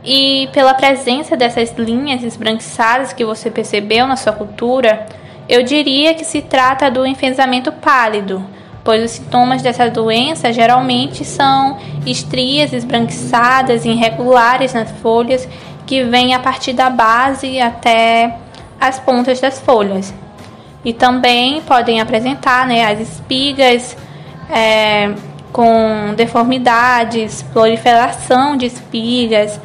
E 0.04 0.48
pela 0.52 0.74
presença 0.74 1.36
dessas 1.36 1.72
linhas 1.78 2.24
esbranquiçadas 2.24 3.12
que 3.12 3.24
você 3.24 3.50
percebeu 3.50 4.06
na 4.06 4.16
sua 4.16 4.32
cultura, 4.32 5.06
eu 5.48 5.62
diria 5.62 6.14
que 6.14 6.24
se 6.24 6.42
trata 6.42 6.90
do 6.90 7.06
enfesamento 7.06 7.70
pálido, 7.70 8.44
pois 8.82 9.04
os 9.04 9.10
sintomas 9.12 9.62
dessa 9.62 9.88
doença 9.88 10.52
geralmente 10.52 11.24
são 11.24 11.78
estrias 12.04 12.72
esbranquiçadas 12.72 13.84
irregulares 13.84 14.74
nas 14.74 14.90
folhas 14.90 15.48
que 15.86 16.02
vêm 16.02 16.34
a 16.34 16.40
partir 16.40 16.72
da 16.72 16.90
base 16.90 17.60
até 17.60 18.36
as 18.80 18.98
pontas 18.98 19.40
das 19.40 19.60
folhas. 19.60 20.12
E 20.84 20.92
também 20.92 21.60
podem 21.60 22.00
apresentar 22.00 22.66
né, 22.66 22.84
as 22.84 22.98
espigas 22.98 23.96
é, 24.50 25.14
com 25.52 26.12
deformidades, 26.16 27.42
proliferação 27.52 28.56
de 28.56 28.66
espigas, 28.66 29.60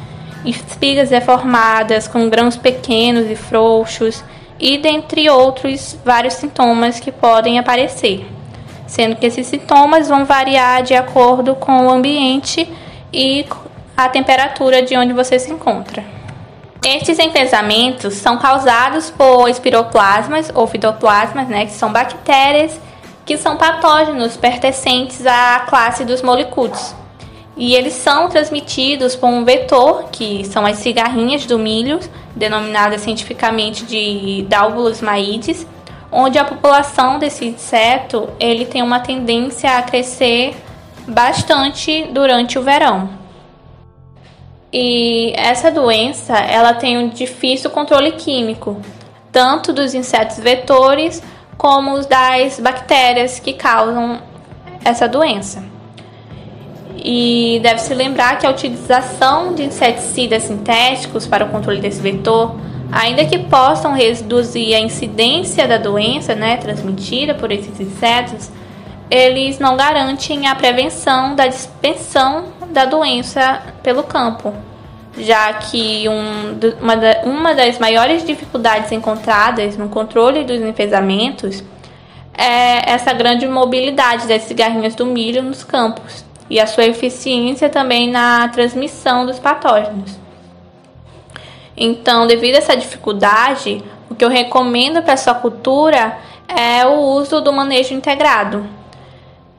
espigas 0.50 1.10
deformadas 1.10 2.08
com 2.08 2.28
grãos 2.28 2.56
pequenos 2.56 3.30
e 3.30 3.36
frouxos 3.36 4.24
e 4.58 4.78
dentre 4.78 5.28
outros 5.28 5.96
vários 6.04 6.34
sintomas 6.34 6.98
que 6.98 7.12
podem 7.12 7.58
aparecer, 7.58 8.26
sendo 8.86 9.16
que 9.16 9.26
esses 9.26 9.46
sintomas 9.46 10.08
vão 10.08 10.24
variar 10.24 10.82
de 10.82 10.94
acordo 10.94 11.54
com 11.54 11.86
o 11.86 11.90
ambiente 11.90 12.68
e 13.12 13.46
a 13.96 14.08
temperatura 14.08 14.82
de 14.82 14.96
onde 14.96 15.12
você 15.12 15.38
se 15.38 15.52
encontra. 15.52 16.04
Estes 16.84 17.18
enfesamentos 17.18 18.14
são 18.14 18.38
causados 18.38 19.10
por 19.10 19.48
espiroplasmas 19.48 20.50
ou 20.54 20.66
fitoplasmas, 20.66 21.48
né, 21.48 21.66
que 21.66 21.72
são 21.72 21.92
bactérias 21.92 22.78
que 23.28 23.36
são 23.36 23.58
patógenos 23.58 24.38
pertencentes 24.38 25.26
à 25.26 25.60
classe 25.68 26.02
dos 26.02 26.22
molicutes 26.22 26.96
e 27.58 27.74
eles 27.74 27.92
são 27.94 28.28
transmitidos 28.28 29.16
por 29.16 29.26
um 29.26 29.44
vetor, 29.44 30.04
que 30.12 30.44
são 30.44 30.64
as 30.64 30.78
cigarrinhas 30.78 31.44
do 31.44 31.58
milho, 31.58 31.98
denominadas 32.36 33.00
cientificamente 33.00 33.84
de 33.84 34.46
Dálbulos 34.48 35.00
maides, 35.00 35.66
onde 36.10 36.38
a 36.38 36.44
população 36.44 37.18
desse 37.18 37.44
inseto 37.44 38.30
ele 38.38 38.64
tem 38.64 38.80
uma 38.80 39.00
tendência 39.00 39.76
a 39.76 39.82
crescer 39.82 40.54
bastante 41.08 42.04
durante 42.12 42.60
o 42.60 42.62
verão. 42.62 43.10
E 44.72 45.32
essa 45.34 45.68
doença 45.68 46.38
ela 46.38 46.74
tem 46.74 46.96
um 46.96 47.08
difícil 47.08 47.70
controle 47.70 48.12
químico, 48.12 48.80
tanto 49.32 49.72
dos 49.72 49.94
insetos 49.94 50.38
vetores 50.38 51.20
como 51.56 51.98
das 52.06 52.60
bactérias 52.60 53.40
que 53.40 53.52
causam 53.52 54.22
essa 54.84 55.08
doença. 55.08 55.67
E 57.02 57.60
deve-se 57.62 57.94
lembrar 57.94 58.38
que 58.38 58.46
a 58.46 58.50
utilização 58.50 59.54
de 59.54 59.62
inseticidas 59.62 60.42
sintéticos 60.42 61.26
para 61.26 61.44
o 61.44 61.48
controle 61.48 61.80
desse 61.80 62.00
vetor, 62.00 62.56
ainda 62.90 63.24
que 63.24 63.38
possam 63.38 63.92
reduzir 63.92 64.74
a 64.74 64.80
incidência 64.80 65.66
da 65.66 65.78
doença 65.78 66.34
né, 66.34 66.56
transmitida 66.56 67.34
por 67.34 67.52
esses 67.52 67.78
insetos, 67.78 68.50
eles 69.10 69.58
não 69.58 69.76
garantem 69.76 70.46
a 70.46 70.54
prevenção 70.54 71.34
da 71.34 71.46
dispersão 71.46 72.46
da 72.70 72.84
doença 72.84 73.62
pelo 73.82 74.02
campo, 74.02 74.52
já 75.16 75.52
que 75.54 76.06
um, 76.08 76.58
uma, 76.80 76.96
da, 76.96 77.22
uma 77.24 77.54
das 77.54 77.78
maiores 77.78 78.24
dificuldades 78.24 78.92
encontradas 78.92 79.76
no 79.76 79.88
controle 79.88 80.44
dos 80.44 80.60
enfesamentos 80.60 81.64
é 82.36 82.92
essa 82.92 83.12
grande 83.12 83.48
mobilidade 83.48 84.28
das 84.28 84.42
cigarrinhas 84.42 84.94
do 84.94 85.06
milho 85.06 85.42
nos 85.42 85.64
campos, 85.64 86.24
e 86.50 86.58
a 86.58 86.66
sua 86.66 86.84
eficiência 86.84 87.68
também 87.68 88.10
na 88.10 88.48
transmissão 88.48 89.26
dos 89.26 89.38
patógenos. 89.38 90.18
Então, 91.76 92.26
devido 92.26 92.56
a 92.56 92.58
essa 92.58 92.76
dificuldade, 92.76 93.82
o 94.10 94.14
que 94.14 94.24
eu 94.24 94.28
recomendo 94.28 95.02
para 95.02 95.14
a 95.14 95.16
sua 95.16 95.34
cultura 95.34 96.18
é 96.48 96.84
o 96.86 96.98
uso 96.98 97.40
do 97.40 97.52
manejo 97.52 97.94
integrado. 97.94 98.66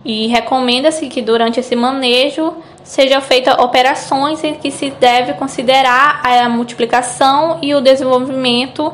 E 0.03 0.27
recomenda-se 0.27 1.07
que 1.07 1.21
durante 1.21 1.59
esse 1.59 1.75
manejo 1.75 2.53
sejam 2.83 3.21
feitas 3.21 3.57
operações 3.59 4.43
em 4.43 4.55
que 4.55 4.71
se 4.71 4.89
deve 4.89 5.33
considerar 5.33 6.21
a 6.25 6.49
multiplicação 6.49 7.59
e 7.61 7.75
o 7.75 7.81
desenvolvimento 7.81 8.91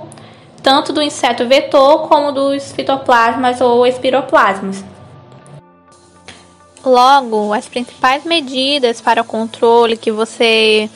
tanto 0.61 0.91
do 0.91 1.01
inseto 1.01 1.47
vetor 1.47 2.07
como 2.07 2.31
dos 2.31 2.71
fitoplasmas 2.71 3.61
ou 3.61 3.85
espiroplasmas. 3.85 4.83
Logo, 6.85 7.51
as 7.51 7.67
principais 7.67 8.23
medidas 8.23 9.01
para 9.01 9.23
o 9.23 9.25
controle 9.25 9.97
que 9.97 10.11
você 10.11 10.87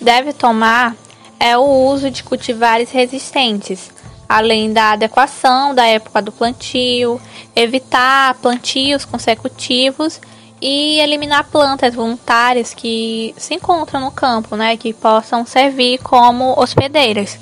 deve 0.00 0.32
tomar 0.32 0.96
é 1.38 1.56
o 1.56 1.62
uso 1.62 2.10
de 2.10 2.24
cultivares 2.24 2.90
resistentes, 2.90 3.92
além 4.28 4.72
da 4.72 4.92
adequação 4.92 5.72
da 5.72 5.86
época 5.86 6.20
do 6.20 6.32
plantio, 6.32 7.20
evitar 7.54 8.34
plantios 8.42 9.04
consecutivos 9.04 10.20
e 10.60 10.98
eliminar 10.98 11.44
plantas 11.44 11.94
voluntárias 11.94 12.74
que 12.74 13.32
se 13.36 13.54
encontram 13.54 14.00
no 14.00 14.10
campo, 14.10 14.56
né, 14.56 14.76
que 14.76 14.92
possam 14.92 15.46
servir 15.46 15.98
como 15.98 16.58
hospedeiras. 16.58 17.38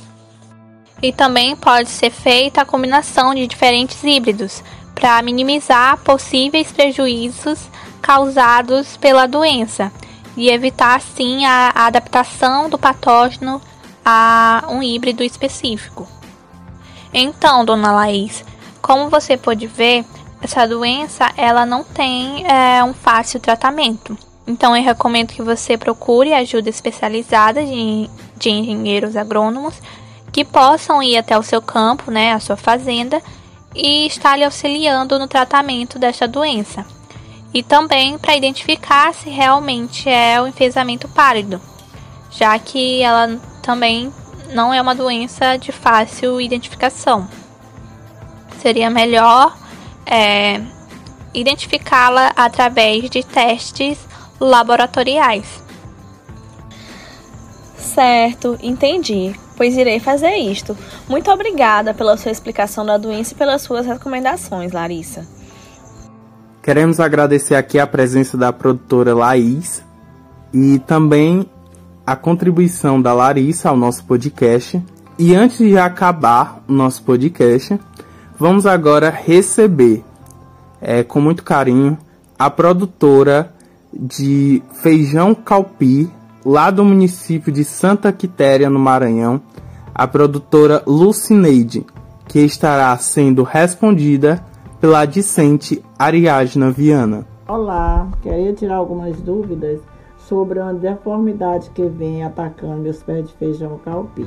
E 1.02 1.10
também 1.10 1.56
pode 1.56 1.88
ser 1.88 2.10
feita 2.10 2.60
a 2.60 2.66
combinação 2.66 3.34
de 3.34 3.46
diferentes 3.46 4.04
híbridos 4.04 4.62
para 4.94 5.22
minimizar 5.22 5.96
possíveis 5.98 6.70
prejuízos 6.70 7.68
causados 8.04 8.98
pela 8.98 9.26
doença 9.26 9.90
e 10.36 10.50
evitar 10.50 10.94
assim 10.96 11.46
a, 11.46 11.72
adaptação 11.74 12.68
do 12.68 12.78
patógeno 12.78 13.62
a 14.04 14.62
um 14.68 14.82
híbrido 14.82 15.22
específico. 15.24 16.06
Então, 17.14 17.64
dona 17.64 17.92
Laís, 17.92 18.44
como 18.82 19.08
você 19.08 19.38
pode 19.38 19.66
ver, 19.66 20.04
essa 20.42 20.68
doença 20.68 21.32
ela 21.34 21.64
não 21.64 21.82
tem 21.82 22.44
é, 22.46 22.84
um 22.84 22.92
fácil 22.92 23.40
tratamento. 23.40 24.18
Então 24.46 24.76
eu 24.76 24.84
recomendo 24.84 25.32
que 25.32 25.40
você 25.40 25.78
procure 25.78 26.34
ajuda 26.34 26.68
especializada 26.68 27.64
de, 27.64 28.10
de 28.36 28.50
engenheiros 28.50 29.16
agrônomos 29.16 29.80
que 30.30 30.44
possam 30.44 31.02
ir 31.02 31.16
até 31.16 31.38
o 31.38 31.42
seu 31.42 31.62
campo, 31.62 32.10
né, 32.10 32.34
a 32.34 32.40
sua 32.40 32.56
fazenda, 32.56 33.22
e 33.74 34.06
estar 34.06 34.36
lhe 34.36 34.44
auxiliando 34.44 35.18
no 35.18 35.26
tratamento 35.26 35.98
desta 35.98 36.28
doença. 36.28 36.84
E 37.54 37.62
também 37.62 38.18
para 38.18 38.34
identificar 38.34 39.14
se 39.14 39.30
realmente 39.30 40.08
é 40.08 40.42
o 40.42 40.48
enfesamento 40.48 41.08
pálido, 41.08 41.60
já 42.28 42.58
que 42.58 43.00
ela 43.00 43.40
também 43.62 44.12
não 44.52 44.74
é 44.74 44.82
uma 44.82 44.94
doença 44.94 45.56
de 45.56 45.70
fácil 45.70 46.40
identificação. 46.40 47.28
Seria 48.60 48.90
melhor 48.90 49.56
é, 50.04 50.60
identificá-la 51.32 52.32
através 52.34 53.08
de 53.08 53.22
testes 53.22 53.98
laboratoriais. 54.40 55.62
Certo, 57.76 58.58
entendi. 58.60 59.32
Pois 59.56 59.76
irei 59.76 60.00
fazer 60.00 60.34
isto. 60.34 60.76
Muito 61.08 61.30
obrigada 61.30 61.94
pela 61.94 62.16
sua 62.16 62.32
explicação 62.32 62.84
da 62.84 62.96
doença 62.96 63.32
e 63.32 63.36
pelas 63.36 63.62
suas 63.62 63.86
recomendações, 63.86 64.72
Larissa. 64.72 65.33
Queremos 66.64 66.98
agradecer 66.98 67.56
aqui 67.56 67.78
a 67.78 67.86
presença 67.86 68.38
da 68.38 68.50
produtora 68.50 69.14
Laís 69.14 69.84
e 70.50 70.78
também 70.78 71.44
a 72.06 72.16
contribuição 72.16 73.02
da 73.02 73.12
Larissa 73.12 73.68
ao 73.68 73.76
nosso 73.76 74.02
podcast. 74.06 74.82
E 75.18 75.34
antes 75.34 75.58
de 75.58 75.76
acabar 75.76 76.64
o 76.66 76.72
nosso 76.72 77.02
podcast, 77.02 77.78
vamos 78.38 78.64
agora 78.64 79.10
receber 79.10 80.02
é, 80.80 81.02
com 81.02 81.20
muito 81.20 81.44
carinho 81.44 81.98
a 82.38 82.48
produtora 82.48 83.52
de 83.92 84.62
feijão 84.80 85.34
calpi, 85.34 86.10
lá 86.46 86.70
do 86.70 86.82
município 86.82 87.52
de 87.52 87.62
Santa 87.62 88.10
Quitéria, 88.10 88.70
no 88.70 88.78
Maranhão, 88.78 89.38
a 89.94 90.06
produtora 90.06 90.82
Lucineide, 90.86 91.84
que 92.26 92.38
estará 92.38 92.96
sendo 92.96 93.42
respondida 93.42 94.42
pela 94.84 95.06
discente 95.06 95.82
Ariadna 95.98 96.70
Viana. 96.70 97.26
Olá, 97.48 98.06
queria 98.20 98.52
tirar 98.52 98.74
algumas 98.74 99.18
dúvidas 99.18 99.80
sobre 100.18 100.60
uma 100.60 100.74
deformidade 100.74 101.70
que 101.70 101.86
vem 101.86 102.22
atacando 102.22 102.82
meus 102.82 103.02
pés 103.02 103.26
de 103.26 103.32
feijão 103.36 103.80
calpi. 103.82 104.26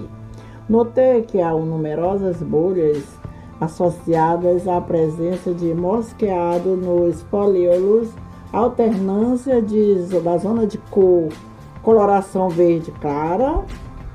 Notei 0.67 1.21
que 1.21 1.39
há 1.39 1.51
numerosas 1.51 2.37
bolhas 2.37 3.03
associadas 3.61 4.67
à 4.67 4.81
presença 4.81 5.53
de 5.53 5.75
mosqueado 5.75 6.75
nos 6.75 7.21
folíolos 7.29 8.09
alternância 8.51 9.61
de, 9.61 10.07
da 10.23 10.39
zona 10.39 10.65
de 10.65 10.79
cor, 10.89 11.29
coloração 11.83 12.49
verde 12.49 12.91
clara 12.99 13.63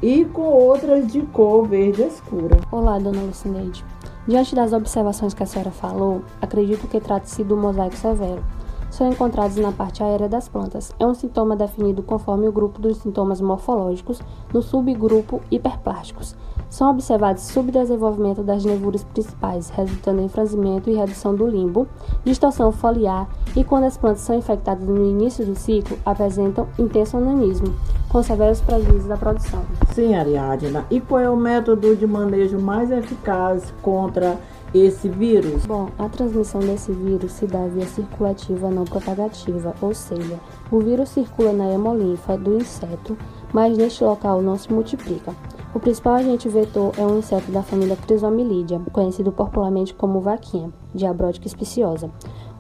e 0.03 0.25
com 0.25 0.43
outras 0.43 1.07
de 1.07 1.23
cor 1.23 1.69
verde 1.69 2.03
escura. 2.03 2.57
Olá, 2.73 2.99
dona 2.99 3.23
Lucineide. 3.23 3.92
Diante 4.27 4.55
das 4.55 4.73
observações 4.73 5.35
que 5.35 5.43
a 5.43 5.47
senhora 5.47 5.73
falou, 5.73 6.23
acredito 6.41 6.87
que 6.87 7.01
trate-se 7.01 7.43
do 7.43 7.57
mosaico 7.57 7.97
severo. 7.97 8.45
São 8.89 9.11
encontrados 9.11 9.57
na 9.57 9.73
parte 9.73 10.01
aérea 10.01 10.29
das 10.29 10.49
plantas. 10.49 10.95
É 11.01 11.05
um 11.05 11.13
sintoma 11.13 11.57
definido 11.57 12.05
conforme 12.05 12.47
o 12.47 12.53
grupo 12.53 12.81
dos 12.81 12.99
sintomas 12.99 13.41
morfológicos 13.41 14.21
no 14.55 14.63
subgrupo 14.63 15.41
hiperplásticos, 15.51 16.37
são 16.73 16.91
observados 16.91 17.43
subdesenvolvimento 17.43 18.43
das 18.43 18.65
nervuras 18.65 19.05
principais, 19.05 19.69
resultando 19.69 20.23
em 20.23 20.29
franzimento 20.29 20.89
e 20.89 20.95
redução 20.95 21.35
do 21.35 21.47
limbo, 21.47 21.87
distorção 22.25 22.73
foliar 22.73 23.29
e, 23.55 23.63
quando 23.63 23.85
as 23.85 23.99
plantas 23.99 24.23
são 24.23 24.35
infectadas 24.35 24.89
no 24.89 25.05
início 25.05 25.45
do 25.45 25.55
ciclo, 25.55 25.99
apresentam 26.03 26.67
intenso 26.79 27.19
onanismo, 27.19 27.75
com 28.09 28.23
severos 28.23 28.63
prejuízos 28.63 29.05
da 29.05 29.19
produção. 29.19 29.61
Sim, 29.93 30.15
Ariadna. 30.15 30.87
E 30.91 30.99
qual 30.99 31.21
é 31.21 31.29
o 31.29 31.37
método 31.37 31.95
de 31.95 32.07
manejo 32.07 32.59
mais 32.59 32.91
eficaz 32.91 33.71
contra 33.83 34.39
esse 34.73 35.11
vírus? 35.11 35.67
Bom, 35.67 35.91
a 35.99 36.09
transmissão 36.09 36.63
desse 36.63 36.91
vírus 36.91 37.33
se 37.33 37.47
dá 37.47 37.67
via 37.67 37.85
circulativa 37.85 38.71
não 38.71 38.85
propagativa, 38.87 39.75
ou 39.83 39.93
seja, 39.93 40.41
o 40.71 40.81
vírus 40.81 41.11
circula 41.11 41.53
na 41.53 41.71
hemolinfa 41.71 42.39
do 42.39 42.57
inseto, 42.57 43.15
mas 43.53 43.77
neste 43.77 44.03
local 44.03 44.41
não 44.41 44.57
se 44.57 44.73
multiplica. 44.73 45.35
O 45.75 45.81
principal 45.81 46.17
agente 46.17 46.51
vetor 46.51 46.93
é 46.99 47.03
um 47.03 47.19
inseto 47.19 47.51
da 47.51 47.63
família 47.63 47.97
Crisomelidia, 47.97 48.79
conhecido 48.93 49.33
popularmente 49.33 49.95
como 49.95 50.21
vaquinha, 50.21 50.71
diabrótica 50.95 51.47
espiciosa. 51.47 52.11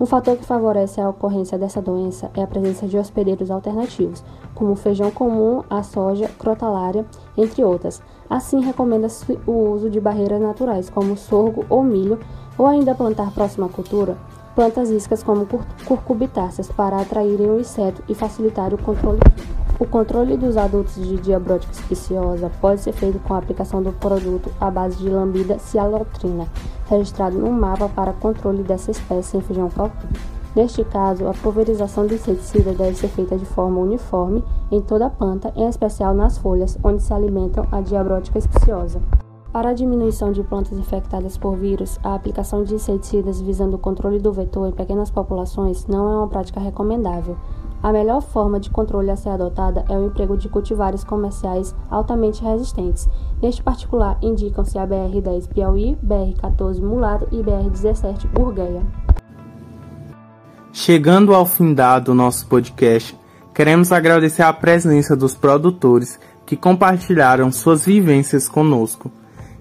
Um 0.01 0.07
fator 0.07 0.35
que 0.35 0.47
favorece 0.47 0.99
a 0.99 1.11
ocorrência 1.11 1.59
dessa 1.59 1.83
doença 1.83 2.31
é 2.35 2.43
a 2.43 2.47
presença 2.47 2.89
de 2.89 2.97
hospedeiros 2.97 3.51
alternativos, 3.51 4.25
como 4.55 4.73
o 4.73 4.77
feijão 4.77 5.11
comum, 5.11 5.63
a 5.69 5.83
soja, 5.83 6.27
crotalária, 6.39 7.05
entre 7.37 7.63
outras. 7.63 8.01
Assim, 8.31 8.61
recomenda-se 8.61 9.39
o 9.47 9.53
uso 9.73 9.91
de 9.91 10.01
barreiras 10.01 10.41
naturais, 10.41 10.89
como 10.89 11.15
sorgo 11.15 11.67
ou 11.69 11.85
milho, 11.85 12.19
ou 12.57 12.67
ainda 12.67 12.95
plantar 12.95 13.31
próxima 13.33 13.69
cultura 13.69 14.17
plantas 14.55 14.91
iscas 14.91 15.23
como 15.23 15.47
curcubitáceas 15.87 16.71
para 16.71 17.01
atraírem 17.01 17.51
o 17.51 17.61
inseto 17.61 18.03
e 18.09 18.15
facilitar 18.15 18.75
o 18.75 18.79
controle. 18.79 19.21
O 19.83 19.85
controle 19.85 20.37
dos 20.37 20.57
adultos 20.57 20.95
de 20.95 21.17
diabrótica 21.17 21.73
espiciosa 21.73 22.49
pode 22.61 22.81
ser 22.81 22.93
feito 22.93 23.19
com 23.19 23.35
a 23.35 23.39
aplicação 23.39 23.83
do 23.83 23.91
produto 23.91 24.49
à 24.61 24.71
base 24.71 24.97
de 24.99 25.11
lambida 25.11 25.59
cialotrina, 25.59 26.47
registrado 26.87 27.37
no 27.37 27.51
mapa 27.51 27.89
para 27.89 28.13
controle 28.13 28.63
dessa 28.63 28.93
espécie 28.93 29.37
em 29.37 29.41
feijão 29.41 29.69
calpi. 29.69 30.07
Neste 30.55 30.85
caso, 30.85 31.27
a 31.27 31.35
pulverização 31.35 32.07
do 32.07 32.15
inseticida 32.15 32.73
deve 32.73 32.97
ser 32.97 33.09
feita 33.09 33.37
de 33.37 33.45
forma 33.45 33.81
uniforme 33.81 34.45
em 34.71 34.81
toda 34.81 35.07
a 35.07 35.11
planta, 35.11 35.53
em 35.57 35.67
especial 35.67 36.15
nas 36.15 36.39
folhas, 36.39 36.79
onde 36.85 37.03
se 37.03 37.13
alimentam 37.13 37.67
a 37.73 37.81
diabrótica 37.81 38.39
espiciosa. 38.39 39.03
Para 39.53 39.71
a 39.71 39.75
diminuição 39.75 40.31
de 40.31 40.45
plantas 40.45 40.79
infectadas 40.79 41.37
por 41.37 41.57
vírus, 41.57 41.99
a 42.05 42.15
aplicação 42.15 42.63
de 42.63 42.77
inseticidas 42.77 43.41
visando 43.41 43.75
o 43.75 43.81
controle 43.81 44.21
do 44.21 44.33
vetor 44.33 44.69
em 44.69 44.73
pequenas 44.73 45.11
populações 45.11 45.89
não 45.89 46.11
é 46.11 46.17
uma 46.19 46.29
prática 46.29 46.61
recomendável. 46.61 47.37
A 47.83 47.93
melhor 47.93 48.23
forma 48.23 48.61
de 48.61 48.71
controle 48.71 49.11
a 49.11 49.17
ser 49.17 49.31
adotada 49.31 49.85
é 49.89 49.99
o 49.99 50.07
emprego 50.07 50.37
de 50.37 50.49
cultivares 50.49 51.03
comerciais 51.03 51.75
altamente 51.91 52.41
resistentes. 52.41 53.09
Neste 53.43 53.61
particular, 53.61 54.17
indicam-se 54.23 54.79
a 54.79 54.87
BR-10 54.87 55.49
Piauí, 55.49 55.99
BR-14 56.01 56.81
Mulato 56.81 57.27
e 57.33 57.43
BR-17 57.43 58.39
Urgueia. 58.39 58.83
Chegando 60.73 61.35
ao 61.35 61.45
fim 61.45 61.75
do 62.05 62.15
nosso 62.15 62.47
podcast, 62.47 63.19
queremos 63.53 63.91
agradecer 63.91 64.43
a 64.43 64.53
presença 64.53 65.17
dos 65.17 65.35
produtores 65.35 66.21
que 66.47 66.57
compartilharam 66.57 67.51
suas 67.51 67.85
vivências 67.85 68.49
conosco. 68.49 69.11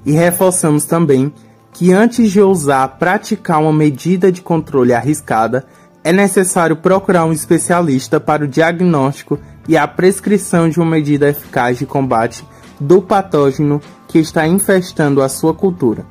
E 0.05 0.11
reforçamos 0.11 0.85
também 0.85 1.33
que 1.73 1.91
antes 1.91 2.31
de 2.31 2.39
ousar 2.39 2.99
praticar 2.99 3.59
uma 3.59 3.73
medida 3.73 4.31
de 4.31 4.41
controle 4.41 4.93
arriscada, 4.93 5.65
é 6.03 6.11
necessário 6.11 6.75
procurar 6.75 7.25
um 7.25 7.31
especialista 7.31 8.19
para 8.19 8.43
o 8.43 8.47
diagnóstico 8.47 9.39
e 9.67 9.77
a 9.77 9.87
prescrição 9.87 10.67
de 10.67 10.79
uma 10.79 10.89
medida 10.89 11.29
eficaz 11.29 11.77
de 11.77 11.85
combate 11.85 12.45
do 12.79 13.01
patógeno 13.01 13.79
que 14.07 14.19
está 14.19 14.47
infestando 14.47 15.21
a 15.21 15.29
sua 15.29 15.53
cultura. 15.53 16.05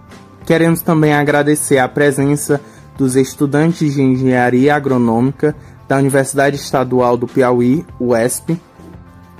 Queremos 0.46 0.82
também 0.82 1.12
agradecer 1.12 1.78
a 1.78 1.88
presença 1.88 2.60
dos 2.96 3.16
estudantes 3.16 3.94
de 3.94 4.02
engenharia 4.02 4.74
agronômica 4.74 5.54
da 5.88 5.96
Universidade 5.96 6.56
Estadual 6.56 7.16
do 7.16 7.26
Piauí, 7.26 7.84
UESP, 7.98 8.60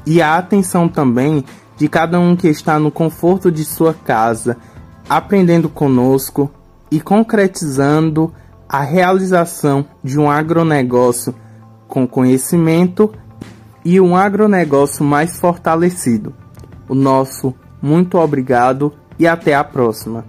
e 0.05 0.21
a 0.21 0.37
atenção 0.37 0.89
também 0.89 1.45
de 1.77 1.89
cada 1.89 2.19
um 2.19 2.35
que 2.35 2.49
está 2.49 2.79
no 2.79 2.91
conforto 2.91 3.51
de 3.53 3.65
sua 3.65 3.95
casa, 3.95 4.57
aprendendo 5.09 5.69
conosco 5.69 6.51
e 6.91 7.01
concretizando 7.01 8.33
a 8.72 8.83
realização 8.83 9.85
de 10.00 10.16
um 10.16 10.30
agronegócio 10.30 11.35
com 11.88 12.06
conhecimento 12.06 13.12
e 13.85 14.00
um 14.00 14.14
agronegócio 14.14 15.04
mais 15.04 15.40
fortalecido. 15.40 16.33
O 16.88 16.94
nosso 16.94 17.52
muito 17.83 18.16
obrigado 18.16 18.92
e 19.18 19.26
até 19.26 19.56
a 19.56 19.64
próxima. 19.64 20.24